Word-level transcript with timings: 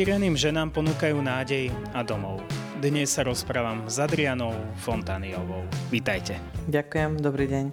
Rozptýreným 0.00 0.32
ženám 0.32 0.72
ponúkajú 0.72 1.20
nádej 1.20 1.68
a 1.92 2.00
domov. 2.00 2.40
Dnes 2.80 3.12
sa 3.12 3.20
rozprávam 3.20 3.84
s 3.84 4.00
Adrianou 4.00 4.56
Fontániovou. 4.80 5.60
Vítajte. 5.92 6.40
Ďakujem, 6.72 7.20
dobrý 7.20 7.44
deň. 7.44 7.64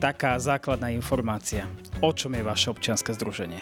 Taká 0.00 0.40
základná 0.40 0.88
informácia. 0.88 1.68
O 2.00 2.16
čom 2.16 2.32
je 2.32 2.40
vaše 2.40 2.72
občianske 2.72 3.12
združenie? 3.12 3.60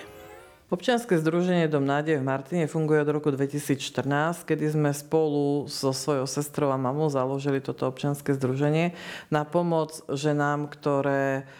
Občianske 0.70 1.18
združenie 1.18 1.66
Dom 1.66 1.82
nádej 1.82 2.22
v 2.22 2.28
Martine 2.30 2.70
funguje 2.70 3.02
od 3.02 3.10
roku 3.10 3.34
2014, 3.34 4.46
kedy 4.46 4.70
sme 4.70 4.94
spolu 4.94 5.66
so 5.66 5.90
svojou 5.90 6.30
sestrou 6.30 6.70
a 6.70 6.78
mamou 6.78 7.10
založili 7.10 7.58
toto 7.58 7.90
občianske 7.90 8.30
združenie 8.38 8.94
na 9.26 9.42
pomoc 9.42 10.06
ženám, 10.06 10.70
ktoré 10.70 11.50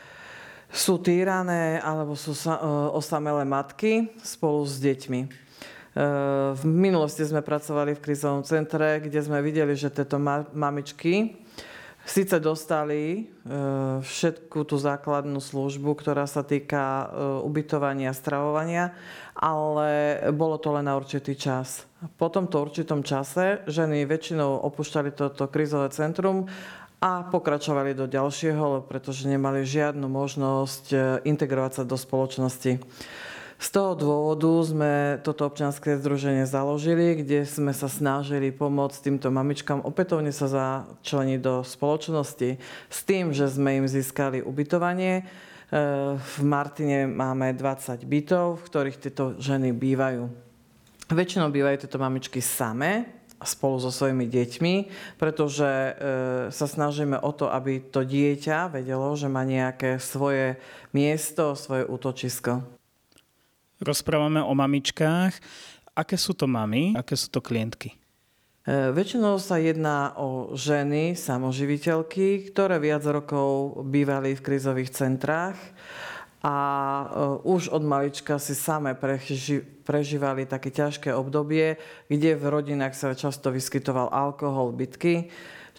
sú 0.70 1.02
týrané 1.02 1.82
alebo 1.82 2.14
sú 2.14 2.30
e, 2.30 2.54
osamelé 2.94 3.42
matky 3.42 4.06
spolu 4.22 4.62
s 4.62 4.78
deťmi. 4.78 5.45
E, 5.96 6.04
v 6.52 6.64
minulosti 6.68 7.24
sme 7.24 7.40
pracovali 7.40 7.96
v 7.96 8.04
krizovom 8.04 8.44
centre, 8.44 9.00
kde 9.00 9.16
sme 9.24 9.40
videli, 9.40 9.72
že 9.72 9.88
tieto 9.88 10.20
mamičky 10.52 11.40
síce 12.04 12.36
dostali 12.36 13.02
e, 13.16 13.20
všetku 14.04 14.68
tú 14.68 14.76
základnú 14.76 15.40
službu, 15.40 15.96
ktorá 15.96 16.28
sa 16.28 16.44
týka 16.44 16.84
e, 16.84 17.04
ubytovania, 17.48 18.12
stravovania, 18.12 18.92
ale 19.32 20.20
bolo 20.36 20.60
to 20.60 20.76
len 20.76 20.84
na 20.84 21.00
určitý 21.00 21.32
čas. 21.32 21.88
Po 22.20 22.28
tomto 22.28 22.60
určitom 22.60 23.00
čase 23.00 23.64
ženy 23.64 24.04
väčšinou 24.04 24.68
opúšťali 24.68 25.16
toto 25.16 25.48
krízové 25.48 25.88
centrum 25.96 26.44
a 27.00 27.24
pokračovali 27.24 27.96
do 27.96 28.04
ďalšieho, 28.04 28.84
pretože 28.84 29.24
nemali 29.32 29.64
žiadnu 29.64 30.04
možnosť 30.04 30.84
integrovať 31.24 31.72
sa 31.72 31.82
do 31.88 31.96
spoločnosti. 31.96 32.84
Z 33.56 33.72
toho 33.72 33.96
dôvodu 33.96 34.52
sme 34.68 34.92
toto 35.24 35.48
občianske 35.48 35.96
združenie 35.96 36.44
založili, 36.44 37.16
kde 37.24 37.48
sme 37.48 37.72
sa 37.72 37.88
snažili 37.88 38.52
pomôcť 38.52 39.08
týmto 39.08 39.32
mamičkám 39.32 39.80
opätovne 39.80 40.28
sa 40.28 40.44
začleniť 40.44 41.40
do 41.40 41.64
spoločnosti 41.64 42.60
s 42.92 42.98
tým, 43.08 43.32
že 43.32 43.48
sme 43.48 43.80
im 43.80 43.86
získali 43.88 44.44
ubytovanie. 44.44 45.24
E, 45.72 45.80
v 46.20 46.36
Martine 46.44 47.08
máme 47.08 47.56
20 47.56 48.04
bytov, 48.04 48.60
v 48.60 48.66
ktorých 48.68 49.00
tieto 49.00 49.32
ženy 49.40 49.72
bývajú. 49.72 50.28
Väčšinou 51.08 51.48
bývajú 51.48 51.88
tieto 51.88 51.96
mamičky 51.96 52.44
samé, 52.44 53.08
spolu 53.40 53.80
so 53.80 53.88
svojimi 53.88 54.28
deťmi, 54.28 54.74
pretože 55.16 55.64
e, 55.64 55.92
sa 56.52 56.66
snažíme 56.68 57.16
o 57.24 57.32
to, 57.32 57.48
aby 57.48 57.80
to 57.88 58.04
dieťa 58.04 58.68
vedelo, 58.68 59.16
že 59.16 59.32
má 59.32 59.48
nejaké 59.48 59.96
svoje 59.96 60.60
miesto, 60.92 61.56
svoje 61.56 61.88
útočisko. 61.88 62.75
Rozprávame 63.76 64.40
o 64.40 64.56
mamičkách. 64.56 65.36
Aké 65.92 66.16
sú 66.16 66.32
to 66.32 66.48
mamy? 66.48 66.96
Aké 66.96 67.12
sú 67.12 67.28
to 67.28 67.44
klientky? 67.44 67.96
E, 68.64 68.90
väčšinou 68.92 69.36
sa 69.36 69.60
jedná 69.60 70.16
o 70.16 70.56
ženy, 70.56 71.12
samoživiteľky, 71.12 72.50
ktoré 72.50 72.80
viac 72.80 73.04
rokov 73.04 73.80
bývali 73.84 74.32
v 74.32 74.44
krizových 74.44 74.90
centrách 74.96 75.54
a 76.40 76.56
e, 76.56 77.04
už 77.44 77.68
od 77.68 77.84
malička 77.84 78.40
si 78.40 78.56
same 78.56 78.96
prežívali 79.84 80.48
také 80.48 80.72
ťažké 80.72 81.12
obdobie, 81.12 81.76
kde 82.08 82.32
v 82.32 82.44
rodinách 82.48 82.96
sa 82.96 83.12
často 83.12 83.52
vyskytoval 83.52 84.08
alkohol, 84.08 84.72
bitky, 84.72 85.28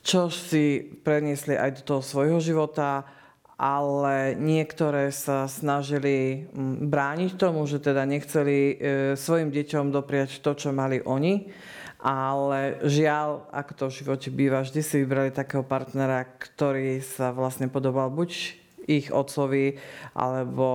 čo 0.06 0.30
si 0.30 0.80
preniesli 1.02 1.58
aj 1.58 1.82
do 1.82 1.82
toho 1.84 2.02
svojho 2.06 2.40
života 2.40 3.17
ale 3.58 4.38
niektoré 4.38 5.10
sa 5.10 5.50
snažili 5.50 6.46
mm, 6.54 6.94
brániť 6.94 7.32
tomu, 7.42 7.66
že 7.66 7.82
teda 7.82 8.06
nechceli 8.06 8.58
e, 8.58 8.76
svojim 9.18 9.50
deťom 9.50 9.90
dopriať 9.90 10.46
to, 10.46 10.54
čo 10.54 10.70
mali 10.70 11.02
oni. 11.02 11.50
Ale 11.98 12.78
žiaľ, 12.86 13.50
ako 13.50 13.72
to 13.74 13.84
v 13.90 13.98
živote 13.98 14.30
býva, 14.30 14.62
vždy 14.62 14.82
si 14.86 15.02
vybrali 15.02 15.34
takého 15.34 15.66
partnera, 15.66 16.30
ktorý 16.30 17.02
sa 17.02 17.34
vlastne 17.34 17.66
podobal 17.74 18.14
buď 18.14 18.62
ich 18.88 19.10
otcovi, 19.12 19.76
alebo 20.16 20.66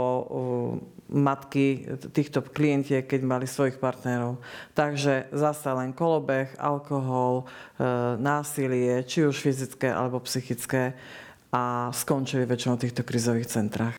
matky 1.09 1.87
týchto 2.13 2.45
klientiek, 2.45 3.05
keď 3.07 3.21
mali 3.25 3.47
svojich 3.49 3.81
partnerov. 3.81 4.41
Takže 4.75 5.33
zase 5.33 5.69
len 5.73 5.95
kolobeh, 5.95 6.53
alkohol, 6.59 7.45
e, 7.45 7.85
násilie, 8.19 9.07
či 9.07 9.25
už 9.25 9.39
fyzické 9.39 9.89
alebo 9.89 10.21
psychické 10.25 10.97
a 11.53 11.93
skončili 11.93 12.49
väčšinou 12.49 12.81
v 12.81 12.83
týchto 12.89 13.05
krizových 13.05 13.53
centrách. 13.53 13.95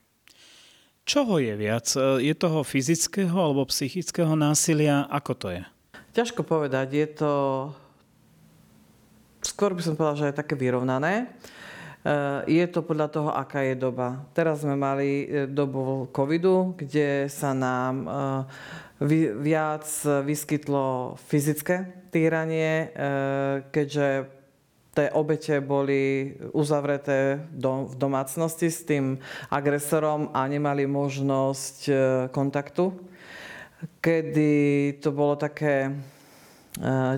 Čoho 1.06 1.38
je 1.38 1.54
viac? 1.54 1.86
Je 2.18 2.34
toho 2.34 2.66
fyzického 2.66 3.36
alebo 3.36 3.70
psychického 3.70 4.34
násilia? 4.34 5.06
Ako 5.12 5.38
to 5.38 5.48
je? 5.54 5.62
Ťažko 6.18 6.42
povedať. 6.42 6.88
Je 6.98 7.08
to... 7.14 7.32
Skôr 9.44 9.76
by 9.78 9.82
som 9.84 9.94
povedala, 9.94 10.20
že 10.20 10.30
je 10.32 10.40
také 10.40 10.56
vyrovnané. 10.56 11.28
Eh, 12.04 12.64
je 12.64 12.66
to 12.72 12.82
podľa 12.82 13.08
toho, 13.12 13.30
aká 13.36 13.68
je 13.68 13.76
doba. 13.76 14.24
Teraz 14.32 14.64
sme 14.64 14.80
mali 14.80 15.28
eh, 15.28 15.46
dobu 15.46 16.10
covidu, 16.16 16.74
kde 16.74 17.28
sa 17.30 17.54
nám 17.54 18.08
viac 19.44 19.84
vyskytlo 20.24 21.20
fyzické 21.28 22.08
týranie, 22.08 22.88
keďže 23.68 24.32
tie 24.94 25.10
obete 25.10 25.58
boli 25.58 26.34
uzavreté 26.54 27.42
do, 27.50 27.90
v 27.90 27.96
domácnosti 27.98 28.70
s 28.70 28.86
tým 28.86 29.18
agresorom 29.50 30.30
a 30.32 30.46
nemali 30.46 30.86
možnosť 30.86 31.78
e, 31.90 31.94
kontaktu. 32.30 32.94
Kedy 34.00 34.54
to 35.02 35.10
bolo 35.10 35.34
také 35.34 35.90
e, 35.90 35.92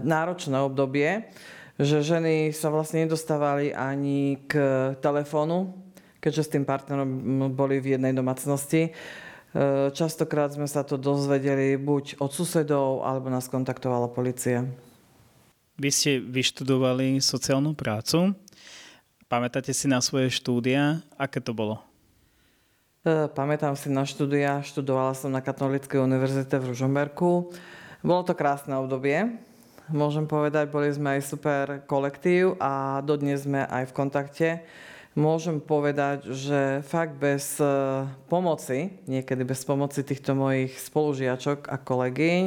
náročné 0.01 0.55
obdobie, 0.63 1.27
že 1.75 1.99
ženy 1.99 2.55
sa 2.55 2.71
vlastne 2.71 3.03
nedostávali 3.03 3.75
ani 3.75 4.39
k 4.47 4.55
telefónu, 5.03 5.75
keďže 6.23 6.43
s 6.47 6.53
tým 6.55 6.63
partnerom 6.63 7.51
boli 7.51 7.83
v 7.83 7.99
jednej 7.99 8.15
domácnosti. 8.15 8.87
E, 8.87 8.91
častokrát 9.91 10.55
sme 10.55 10.71
sa 10.71 10.87
to 10.87 10.95
dozvedeli 10.95 11.75
buď 11.75 12.23
od 12.23 12.31
susedov, 12.31 13.03
alebo 13.03 13.27
nás 13.27 13.51
kontaktovala 13.51 14.07
policia. 14.07 14.63
Vy 15.75 15.89
ste 15.91 16.11
vyštudovali 16.23 17.19
sociálnu 17.19 17.75
prácu. 17.75 18.31
Pamätáte 19.27 19.75
si 19.75 19.91
na 19.91 19.99
svoje 19.99 20.31
štúdia? 20.31 21.03
Aké 21.19 21.43
to 21.43 21.51
bolo? 21.51 21.83
E, 23.03 23.27
pamätám 23.27 23.75
si 23.75 23.91
na 23.91 24.07
štúdia. 24.07 24.63
Študovala 24.63 25.11
som 25.11 25.35
na 25.35 25.43
Katolíckej 25.43 25.99
univerzite 25.99 26.55
v 26.63 26.71
Ružomberku. 26.71 27.51
Bolo 27.99 28.21
to 28.23 28.31
krásne 28.37 28.77
obdobie. 28.79 29.35
Môžem 29.91 30.25
povedať, 30.25 30.71
boli 30.71 30.89
sme 30.89 31.19
aj 31.19 31.21
super 31.27 31.65
kolektív 31.85 32.57
a 32.57 33.03
dodnes 33.05 33.45
sme 33.45 33.67
aj 33.69 33.91
v 33.91 33.93
kontakte 33.93 34.47
môžem 35.15 35.63
povedať, 35.63 36.27
že 36.35 36.83
fakt 36.83 37.15
bez 37.15 37.57
e, 37.63 37.65
pomoci, 38.27 38.91
niekedy 39.07 39.47
bez 39.47 39.63
pomoci 39.63 40.03
týchto 40.03 40.35
mojich 40.35 40.75
spolužiačok 40.75 41.71
a 41.71 41.79
kolegyň, 41.79 42.43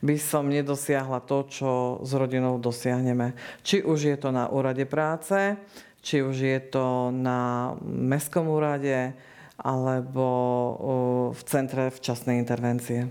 by 0.00 0.16
som 0.22 0.46
nedosiahla 0.46 1.20
to, 1.26 1.44
čo 1.50 1.70
s 2.00 2.10
rodinou 2.14 2.62
dosiahneme. 2.62 3.34
Či 3.66 3.82
už 3.82 4.14
je 4.14 4.16
to 4.16 4.30
na 4.30 4.46
úrade 4.48 4.86
práce, 4.86 5.58
či 6.02 6.22
už 6.22 6.36
je 6.38 6.58
to 6.70 7.10
na 7.10 7.74
mestskom 7.82 8.46
úrade, 8.46 9.14
alebo 9.62 10.26
v 11.30 11.40
centre 11.46 11.90
včasnej 11.94 12.38
intervencie. 12.42 13.06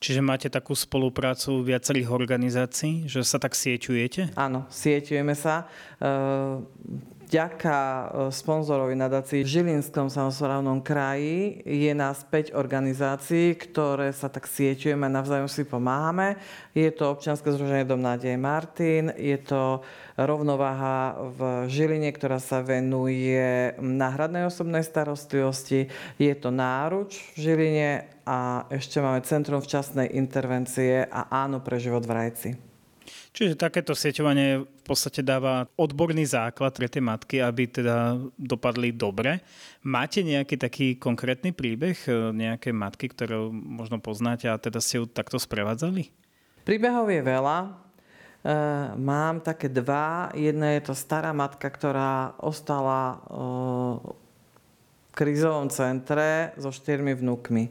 Čiže 0.00 0.24
máte 0.24 0.48
takú 0.48 0.72
spoluprácu 0.72 1.60
viacerých 1.60 2.08
organizácií, 2.08 3.04
že 3.04 3.20
sa 3.20 3.36
tak 3.36 3.52
sieťujete? 3.52 4.32
Áno, 4.32 4.64
sieťujeme 4.72 5.36
sa. 5.36 5.68
E, 6.00 7.04
vďaka 7.30 7.78
e, 7.78 8.04
sponzorovi 8.34 8.98
nadácii 8.98 9.46
v 9.46 9.52
Žilinskom 9.54 10.10
samozprávnom 10.10 10.82
kraji 10.82 11.62
je 11.62 11.94
nás 11.94 12.26
5 12.26 12.58
organizácií, 12.58 13.54
ktoré 13.54 14.10
sa 14.10 14.26
tak 14.26 14.50
sieťujeme 14.50 15.06
a 15.06 15.14
navzájom 15.14 15.46
si 15.46 15.62
pomáhame. 15.62 16.34
Je 16.74 16.90
to 16.90 17.14
občianske 17.14 17.54
združenie 17.54 17.86
Dom 17.86 18.02
nádeje 18.02 18.34
Martin, 18.34 19.14
je 19.14 19.38
to 19.38 19.86
rovnováha 20.18 21.22
v 21.38 21.70
Žiline, 21.70 22.10
ktorá 22.10 22.42
sa 22.42 22.66
venuje 22.66 23.78
náhradnej 23.78 24.50
osobnej 24.50 24.82
starostlivosti, 24.82 25.86
je 26.18 26.34
to 26.34 26.50
náruč 26.50 27.30
v 27.38 27.46
Žiline 27.46 27.90
a 28.26 28.66
ešte 28.74 28.98
máme 28.98 29.22
Centrum 29.22 29.62
včasnej 29.62 30.18
intervencie 30.18 31.06
a 31.06 31.30
áno 31.30 31.62
pre 31.62 31.78
život 31.78 32.02
v 32.02 32.10
Rajci. 32.10 32.69
Čiže 33.30 33.54
takéto 33.54 33.94
sieťovanie 33.94 34.66
v 34.66 34.82
podstate 34.82 35.22
dáva 35.22 35.70
odborný 35.78 36.26
základ 36.26 36.74
pre 36.74 36.90
tie 36.90 36.98
matky, 36.98 37.38
aby 37.38 37.70
teda 37.70 38.18
dopadli 38.34 38.90
dobre. 38.90 39.38
Máte 39.86 40.26
nejaký 40.26 40.58
taký 40.58 40.86
konkrétny 40.98 41.54
príbeh 41.54 41.94
e, 42.10 42.34
nejaké 42.34 42.74
matky, 42.74 43.06
ktorú 43.06 43.54
možno 43.54 44.02
poznáte 44.02 44.50
a 44.50 44.58
teda 44.58 44.82
ste 44.82 44.98
ju 44.98 45.06
takto 45.06 45.38
sprevádzali? 45.38 46.10
Príbehov 46.66 47.06
je 47.06 47.22
veľa. 47.22 47.58
E, 47.62 47.70
mám 48.98 49.38
také 49.46 49.70
dva. 49.70 50.34
Jedna 50.34 50.74
je 50.74 50.90
to 50.90 50.94
stará 50.98 51.30
matka, 51.30 51.70
ktorá 51.70 52.34
ostala 52.42 53.14
e, 53.14 54.29
krízovom 55.20 55.68
centre 55.68 56.56
so 56.56 56.72
štyrmi 56.72 57.12
vnúkmi. 57.12 57.68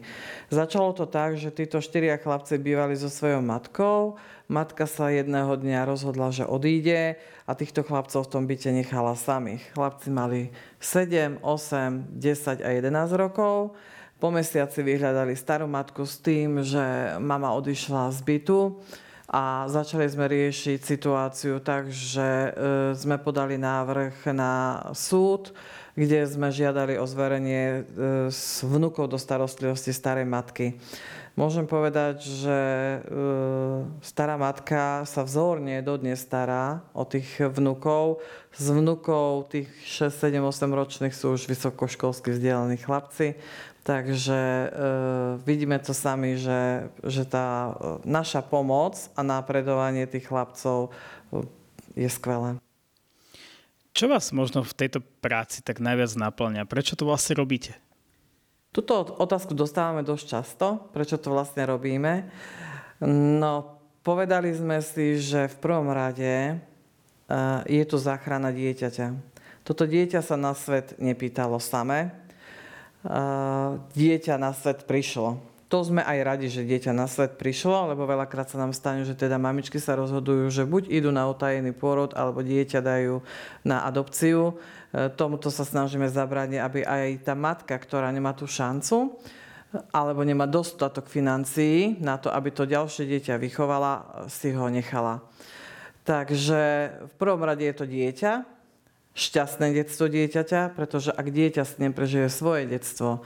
Začalo 0.54 0.94
to 0.94 1.10
tak, 1.10 1.34
že 1.34 1.50
títo 1.50 1.82
štyria 1.82 2.14
chlapci 2.14 2.62
bývali 2.62 2.94
so 2.94 3.10
svojou 3.10 3.42
matkou. 3.42 4.14
Matka 4.46 4.86
sa 4.86 5.10
jedného 5.10 5.50
dňa 5.58 5.82
rozhodla, 5.82 6.30
že 6.30 6.46
odíde 6.46 7.18
a 7.42 7.52
týchto 7.58 7.82
chlapcov 7.82 8.22
v 8.22 8.30
tom 8.30 8.46
byte 8.46 8.70
nechala 8.70 9.18
samých. 9.18 9.66
Chlapci 9.74 10.14
mali 10.14 10.54
7, 10.78 11.42
8, 11.42 12.14
10 12.14 12.62
a 12.62 12.68
11 12.70 13.18
rokov. 13.18 13.74
Po 14.22 14.30
mesiaci 14.30 14.86
vyhľadali 14.86 15.34
starú 15.34 15.66
matku 15.66 16.06
s 16.06 16.22
tým, 16.22 16.62
že 16.62 17.18
mama 17.18 17.50
odišla 17.58 18.14
z 18.14 18.20
bytu 18.22 18.78
a 19.30 19.70
začali 19.70 20.10
sme 20.10 20.26
riešiť 20.26 20.78
situáciu 20.82 21.62
tak, 21.62 21.86
že 21.94 22.26
e, 22.26 22.50
sme 22.98 23.14
podali 23.22 23.54
návrh 23.54 24.26
na 24.34 24.82
súd, 24.90 25.54
kde 25.94 26.26
sme 26.26 26.54
žiadali 26.54 26.98
o 26.98 27.06
zverenie 27.06 27.64
e, 27.64 27.80
s 28.30 28.62
vnúkov 28.62 29.10
do 29.10 29.18
starostlivosti 29.18 29.90
starej 29.90 30.26
matky. 30.28 30.78
Môžem 31.38 31.64
povedať, 31.64 32.26
že 32.26 32.58
e, 32.58 32.98
stará 34.02 34.34
matka 34.34 35.06
sa 35.06 35.22
vzorne 35.22 35.78
dodnes 35.80 36.18
stará 36.18 36.82
o 36.90 37.06
tých 37.06 37.40
vnúkov. 37.40 38.20
Z 38.52 38.74
vnúkov 38.74 39.48
tých 39.48 39.70
6, 39.86 40.36
7, 40.36 40.42
8 40.42 40.68
ročných 40.68 41.14
sú 41.14 41.38
už 41.38 41.46
vysokoškolsky 41.46 42.34
vzdelaní 42.34 42.76
chlapci. 42.82 43.38
Takže 43.86 44.36
e, 44.36 44.68
vidíme 45.40 45.80
to 45.80 45.96
sami, 45.96 46.36
že, 46.36 46.92
že 47.06 47.24
tá 47.24 47.72
e, 47.72 48.04
naša 48.04 48.44
pomoc 48.44 48.98
a 49.16 49.24
napredovanie 49.24 50.04
tých 50.04 50.28
chlapcov 50.28 50.92
je 51.96 52.10
skvelé. 52.10 52.60
Čo 53.90 54.06
vás 54.06 54.30
možno 54.30 54.62
v 54.62 54.76
tejto 54.76 55.02
práci 55.20 55.60
tak 55.66 55.82
najviac 55.82 56.14
naplňa? 56.14 56.66
Prečo 56.66 56.94
to 56.94 57.06
vlastne 57.06 57.34
robíte? 57.36 57.74
Tuto 58.70 59.02
otázku 59.02 59.50
dostávame 59.50 60.06
dosť 60.06 60.24
často, 60.30 60.66
prečo 60.94 61.18
to 61.18 61.34
vlastne 61.34 61.66
robíme. 61.66 62.30
No, 63.02 63.82
povedali 64.06 64.54
sme 64.54 64.78
si, 64.78 65.18
že 65.18 65.50
v 65.50 65.56
prvom 65.58 65.90
rade 65.90 66.30
e, 66.30 66.54
je 67.66 67.82
to 67.82 67.98
záchrana 67.98 68.54
dieťaťa. 68.54 69.06
Toto 69.66 69.84
dieťa 69.90 70.22
sa 70.22 70.38
na 70.38 70.54
svet 70.54 70.94
nepýtalo 71.02 71.58
samé, 71.58 72.14
dieťa 73.94 74.34
na 74.36 74.52
svet 74.52 74.84
prišlo. 74.84 75.40
To 75.70 75.86
sme 75.86 76.02
aj 76.02 76.18
radi, 76.26 76.50
že 76.50 76.66
dieťa 76.66 76.90
na 76.90 77.06
svet 77.06 77.38
prišlo, 77.38 77.94
lebo 77.94 78.02
veľakrát 78.02 78.50
sa 78.50 78.58
nám 78.58 78.74
stane, 78.74 79.06
že 79.06 79.14
teda 79.14 79.38
mamičky 79.38 79.78
sa 79.78 79.94
rozhodujú, 79.94 80.50
že 80.50 80.66
buď 80.66 80.90
idú 80.90 81.14
na 81.14 81.30
utajený 81.30 81.70
pôrod, 81.70 82.10
alebo 82.18 82.42
dieťa 82.42 82.82
dajú 82.82 83.22
na 83.62 83.86
adopciu. 83.86 84.58
E, 84.90 85.06
tomuto 85.14 85.46
sa 85.46 85.62
snažíme 85.62 86.10
zabrániť, 86.10 86.58
aby 86.58 86.80
aj 86.82 87.06
tá 87.22 87.38
matka, 87.38 87.78
ktorá 87.78 88.10
nemá 88.10 88.34
tú 88.34 88.50
šancu, 88.50 89.14
alebo 89.94 90.26
nemá 90.26 90.50
dostatok 90.50 91.06
financií 91.06 91.94
na 92.02 92.18
to, 92.18 92.34
aby 92.34 92.50
to 92.50 92.66
ďalšie 92.66 93.06
dieťa 93.06 93.38
vychovala, 93.38 94.26
si 94.26 94.50
ho 94.50 94.66
nechala. 94.66 95.22
Takže 96.02 96.90
v 97.06 97.14
prvom 97.14 97.46
rade 97.46 97.62
je 97.62 97.76
to 97.78 97.86
dieťa, 97.86 98.42
šťastné 99.14 99.70
detstvo 99.70 100.10
dieťaťa, 100.10 100.74
pretože 100.74 101.14
ak 101.14 101.30
dieťa 101.30 101.62
s 101.62 101.78
ním 101.78 101.94
prežije 101.94 102.26
svoje 102.26 102.66
detstvo, 102.66 103.22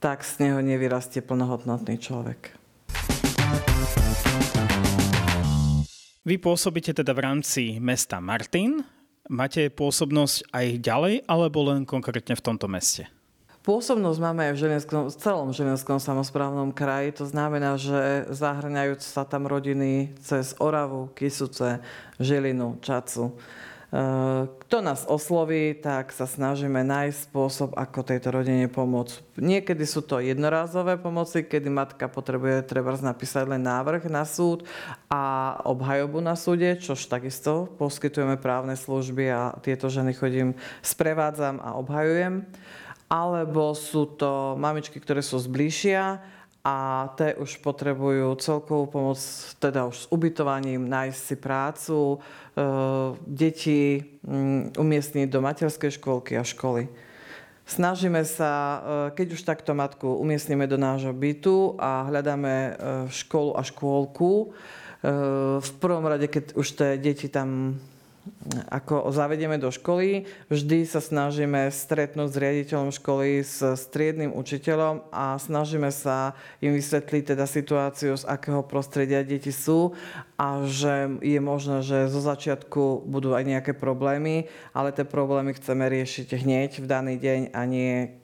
tak 0.00 0.24
z 0.24 0.48
neho 0.48 0.60
nevyrastie 0.60 1.24
plnohodnotný 1.24 1.96
človek. 1.96 2.52
Vy 6.26 6.42
pôsobíte 6.42 6.90
teda 6.90 7.14
v 7.14 7.22
rámci 7.22 7.62
mesta 7.78 8.18
Martin. 8.18 8.82
Máte 9.30 9.70
pôsobnosť 9.70 10.50
aj 10.50 10.66
ďalej, 10.82 11.14
alebo 11.30 11.70
len 11.70 11.86
konkrétne 11.86 12.34
v 12.34 12.42
tomto 12.42 12.66
meste? 12.66 13.06
Pôsobnosť 13.66 14.18
máme 14.22 14.46
aj 14.46 14.52
v, 14.54 14.62
Želenskom, 14.62 15.02
v 15.10 15.16
celom 15.18 15.50
Želenskom 15.50 15.98
samozprávnom 15.98 16.70
kraji. 16.70 17.18
To 17.18 17.26
znamená, 17.26 17.74
že 17.74 18.26
zahrňajúc 18.30 19.02
sa 19.02 19.26
tam 19.26 19.50
rodiny 19.50 20.14
cez 20.22 20.54
Oravu, 20.62 21.10
Kisuce, 21.18 21.82
Žilinu, 22.22 22.78
Čacu. 22.78 23.34
Kto 24.66 24.82
nás 24.82 25.06
osloví, 25.06 25.78
tak 25.78 26.10
sa 26.10 26.26
snažíme 26.26 26.82
nájsť 26.82 27.30
spôsob, 27.30 27.70
ako 27.78 28.02
tejto 28.02 28.34
rodine 28.34 28.66
pomôcť. 28.66 29.38
Niekedy 29.38 29.86
sú 29.86 30.02
to 30.02 30.18
jednorázové 30.18 30.98
pomoci, 30.98 31.46
kedy 31.46 31.70
matka 31.70 32.10
potrebuje 32.10 32.66
treba 32.66 32.98
napísať 32.98 33.46
len 33.46 33.62
návrh 33.62 34.10
na 34.10 34.26
súd 34.26 34.66
a 35.06 35.54
obhajobu 35.70 36.18
na 36.18 36.34
súde, 36.34 36.74
čož 36.82 37.06
takisto 37.06 37.70
poskytujeme 37.78 38.34
právne 38.42 38.74
služby 38.74 39.30
a 39.30 39.54
tieto 39.62 39.86
ženy 39.86 40.18
chodím, 40.18 40.58
sprevádzam 40.82 41.62
a 41.62 41.78
obhajujem. 41.78 42.42
Alebo 43.06 43.70
sú 43.78 44.18
to 44.18 44.58
mamičky, 44.58 44.98
ktoré 44.98 45.22
sú 45.22 45.38
zbližšia 45.38 46.34
a 46.66 47.06
tie 47.14 47.38
už 47.38 47.62
potrebujú 47.62 48.34
celkovú 48.42 48.90
pomoc, 48.90 49.22
teda 49.62 49.86
už 49.86 49.96
s 50.02 50.06
ubytovaním, 50.10 50.90
nájsť 50.90 51.20
si 51.22 51.36
prácu, 51.38 51.98
e, 52.02 52.16
deti 53.22 54.02
mm, 54.26 54.74
umiestniť 54.74 55.30
do 55.30 55.38
materskej 55.38 55.94
škôlky 55.94 56.34
a 56.34 56.42
školy. 56.42 56.90
Snažíme 57.70 58.26
sa, 58.26 58.50
e, 58.50 58.78
keď 59.14 59.26
už 59.38 59.46
takto 59.46 59.78
matku 59.78 60.18
umiestnime 60.18 60.66
do 60.66 60.74
nášho 60.74 61.14
bytu 61.14 61.78
a 61.78 62.10
hľadáme 62.10 62.54
e, 62.58 62.70
školu 63.14 63.54
a 63.54 63.62
škôlku, 63.62 64.50
v 65.60 65.72
prvom 65.78 66.02
rade, 66.02 66.26
keď 66.26 66.58
už 66.58 66.66
tie 66.74 66.98
deti 66.98 67.30
tam 67.30 67.78
ako 68.70 69.10
zavedieme 69.10 69.58
do 69.58 69.70
školy, 69.70 70.26
vždy 70.50 70.86
sa 70.86 71.02
snažíme 71.02 71.70
stretnúť 71.70 72.28
s 72.30 72.40
riaditeľom 72.40 72.90
školy, 72.94 73.42
s 73.42 73.62
striednym 73.62 74.34
učiteľom 74.34 75.06
a 75.10 75.38
snažíme 75.38 75.90
sa 75.90 76.34
im 76.62 76.74
vysvetliť 76.74 77.34
teda 77.34 77.46
situáciu, 77.46 78.14
z 78.14 78.24
akého 78.26 78.62
prostredia 78.66 79.22
deti 79.26 79.50
sú 79.50 79.94
a 80.38 80.62
že 80.66 81.18
je 81.22 81.40
možné, 81.42 81.82
že 81.82 82.10
zo 82.10 82.20
začiatku 82.22 83.06
budú 83.06 83.34
aj 83.34 83.44
nejaké 83.46 83.72
problémy, 83.74 84.50
ale 84.74 84.94
tie 84.94 85.06
problémy 85.06 85.54
chceme 85.54 85.86
riešiť 85.86 86.28
hneď 86.42 86.70
v 86.82 86.86
daný 86.86 87.14
deň 87.18 87.40
a 87.54 87.60
nie, 87.64 88.14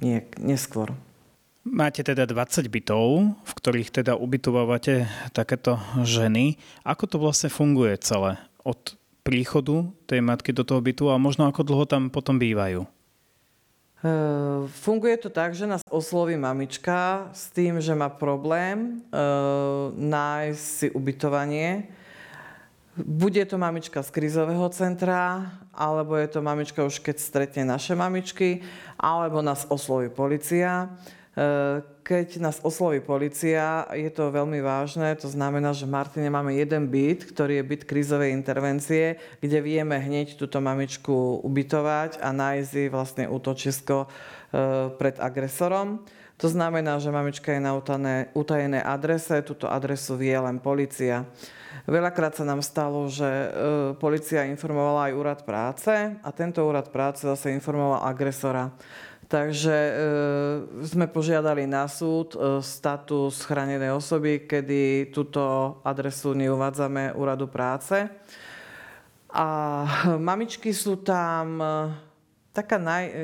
nie 0.00 0.24
neskôr. 0.40 0.92
Máte 1.64 2.04
teda 2.04 2.28
20 2.28 2.68
bytov, 2.68 3.32
v 3.40 3.52
ktorých 3.56 3.88
teda 3.88 4.20
ubytovávate 4.20 5.08
takéto 5.32 5.80
ženy. 6.04 6.60
Ako 6.84 7.08
to 7.08 7.16
vlastne 7.16 7.48
funguje 7.48 7.96
celé? 8.04 8.36
Od 8.68 8.76
príchodu 9.24 9.88
tej 10.04 10.20
matky 10.20 10.52
do 10.52 10.62
toho 10.62 10.84
bytu 10.84 11.08
a 11.08 11.16
možno 11.16 11.48
ako 11.48 11.64
dlho 11.64 11.84
tam 11.88 12.12
potom 12.12 12.36
bývajú? 12.36 12.84
Uh, 14.04 14.68
funguje 14.84 15.16
to 15.16 15.32
tak, 15.32 15.56
že 15.56 15.64
nás 15.64 15.80
osloví 15.88 16.36
mamička 16.36 17.32
s 17.32 17.48
tým, 17.48 17.80
že 17.80 17.96
má 17.96 18.12
problém 18.12 19.00
uh, 19.08 19.88
nájsť 19.96 20.60
si 20.60 20.86
ubytovanie. 20.92 21.88
Bude 23.00 23.40
to 23.48 23.56
mamička 23.56 24.04
z 24.04 24.12
krizového 24.12 24.68
centra, 24.76 25.48
alebo 25.72 26.20
je 26.20 26.28
to 26.28 26.44
mamička 26.44 26.84
už 26.84 27.00
keď 27.00 27.16
stretne 27.16 27.64
naše 27.64 27.96
mamičky, 27.96 28.60
alebo 29.00 29.40
nás 29.40 29.64
osloví 29.72 30.12
policia. 30.12 30.92
Uh, 31.34 31.82
keď 32.04 32.36
nás 32.36 32.60
osloví 32.60 33.00
policia, 33.00 33.88
je 33.96 34.12
to 34.12 34.28
veľmi 34.28 34.60
vážne. 34.60 35.16
To 35.24 35.26
znamená, 35.26 35.72
že 35.72 35.88
v 35.88 35.96
Martine 35.96 36.28
máme 36.28 36.52
jeden 36.52 36.92
byt, 36.92 37.32
ktorý 37.32 37.58
je 37.58 37.64
byt 37.64 37.82
krízovej 37.88 38.36
intervencie, 38.36 39.16
kde 39.40 39.58
vieme 39.64 39.96
hneď 39.96 40.36
túto 40.36 40.60
mamičku 40.60 41.40
ubytovať 41.40 42.20
a 42.20 42.28
nájsť 42.28 42.92
vlastne 42.92 43.24
útočisko 43.24 44.04
e, 44.04 44.08
pred 45.00 45.16
agresorom. 45.16 46.04
To 46.44 46.46
znamená, 46.52 47.00
že 47.00 47.08
mamička 47.08 47.56
je 47.56 47.62
na 47.62 47.72
utajenej 48.36 48.84
adrese, 48.84 49.40
túto 49.40 49.64
adresu 49.64 50.20
vie 50.20 50.36
len 50.36 50.60
policia. 50.60 51.24
Veľakrát 51.88 52.36
sa 52.36 52.44
nám 52.44 52.60
stalo, 52.60 53.08
že 53.08 53.24
e, 53.24 53.48
policia 53.96 54.44
informovala 54.44 55.08
aj 55.08 55.16
úrad 55.16 55.40
práce 55.48 55.90
a 56.20 56.28
tento 56.36 56.60
úrad 56.60 56.92
práce 56.92 57.24
zase 57.24 57.48
informoval 57.56 58.04
agresora. 58.04 58.76
Takže 59.34 59.74
e, 59.74 59.94
sme 60.86 61.10
požiadali 61.10 61.66
na 61.66 61.90
súd 61.90 62.38
e, 62.38 62.62
status 62.62 63.42
chránenej 63.42 63.90
osoby, 63.90 64.46
kedy 64.46 65.10
túto 65.10 65.42
adresu 65.82 66.38
neuvádzame 66.38 67.10
úradu 67.18 67.50
práce. 67.50 68.06
A 69.34 69.46
mamičky 70.22 70.70
sú 70.70 71.02
tam 71.02 71.58
e, 71.58 71.66
taká 72.54 72.78
naj, 72.78 73.04
e, 73.10 73.14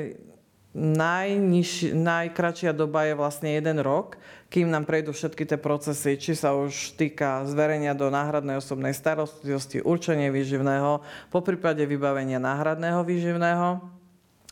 najniž, 0.75 1.95
najkračšia 1.95 2.75
doba 2.75 3.07
je 3.07 3.15
vlastne 3.15 3.55
jeden 3.55 3.79
rok, 3.79 4.19
kým 4.51 4.67
nám 4.67 4.83
prejdú 4.83 5.15
všetky 5.15 5.47
tie 5.47 5.55
procesy, 5.55 6.19
či 6.19 6.35
sa 6.35 6.51
už 6.51 6.99
týka 6.99 7.47
zverenia 7.47 7.95
do 7.95 8.11
náhradnej 8.11 8.59
osobnej 8.59 8.91
starostlivosti, 8.91 9.79
určenie 9.79 10.27
výživného, 10.27 10.99
po 11.31 11.39
prípade 11.39 11.87
vybavenia 11.87 12.35
náhradného 12.35 12.99
výživného, 12.99 13.79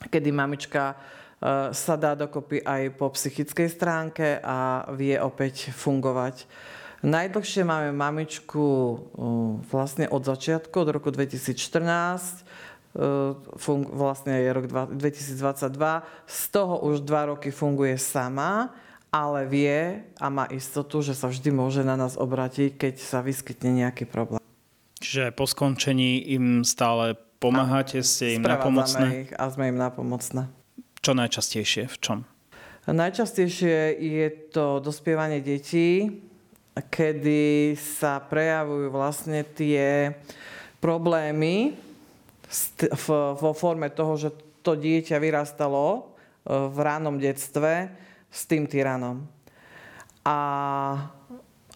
kedy 0.08 0.32
mamička 0.32 0.96
sa 1.72 1.96
dá 1.96 2.20
dokopy 2.20 2.60
aj 2.68 3.00
po 3.00 3.08
psychickej 3.16 3.70
stránke 3.72 4.44
a 4.44 4.84
vie 4.92 5.16
opäť 5.16 5.72
fungovať. 5.72 6.44
Najdlhšie 7.00 7.64
máme 7.64 7.96
mamičku 7.96 8.60
eh, 8.60 9.00
vlastne 9.72 10.06
od 10.12 10.24
začiatku, 10.24 10.76
od 10.76 10.90
roku 10.92 11.10
2014. 11.12 12.44
fun- 13.56 13.92
vlastne 13.94 14.34
je 14.34 14.50
rok 14.50 14.66
2022, 14.92 15.38
z 16.26 16.42
toho 16.52 16.82
už 16.84 17.06
dva 17.06 17.32
roky 17.32 17.54
funguje 17.54 17.96
sama, 18.02 18.74
ale 19.14 19.46
vie 19.46 20.04
a 20.18 20.28
má 20.28 20.50
istotu, 20.50 21.06
že 21.06 21.14
sa 21.14 21.30
vždy 21.30 21.54
môže 21.54 21.86
na 21.86 21.96
nás 21.96 22.18
obrátiť, 22.18 22.76
keď 22.76 22.94
sa 22.98 23.22
vyskytne 23.22 23.86
nejaký 23.86 24.10
problém. 24.10 24.42
Čiže 25.00 25.32
po 25.32 25.48
skončení 25.48 26.34
im 26.34 26.68
stále 26.68 27.16
pomáhate, 27.40 28.04
ste 28.04 28.36
im 28.36 28.44
napomocné? 28.44 29.30
ich 29.30 29.32
a 29.38 29.48
sme 29.48 29.72
im 29.72 29.80
napomocné. 29.80 30.59
Čo 31.00 31.16
najčastejšie? 31.16 31.88
V 31.88 31.98
čom? 32.04 32.20
Najčastejšie 32.90 33.96
je 34.02 34.28
to 34.52 34.84
dospievanie 34.84 35.40
detí, 35.40 36.10
kedy 36.76 37.76
sa 37.76 38.20
prejavujú 38.20 38.88
vlastne 38.92 39.44
tie 39.44 40.16
problémy 40.84 41.76
vo 43.40 43.52
forme 43.54 43.92
toho, 43.92 44.14
že 44.18 44.30
to 44.66 44.76
dieťa 44.76 45.22
vyrastalo 45.22 45.86
e, 45.88 46.02
v 46.50 46.78
ránom 46.82 47.16
detstve 47.22 47.94
s 48.28 48.42
tým 48.50 48.66
tyranom. 48.66 49.24
A 50.26 50.40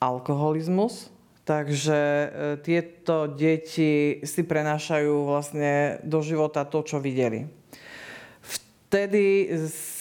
alkoholizmus, 0.01 1.13
takže 1.47 1.99
e, 1.99 2.27
tieto 2.59 3.29
deti 3.31 4.19
si 4.25 4.41
prenášajú 4.43 5.13
vlastne 5.29 6.01
do 6.03 6.19
života 6.19 6.67
to, 6.67 6.83
čo 6.83 6.97
videli. 6.99 7.62
Vtedy 8.93 9.49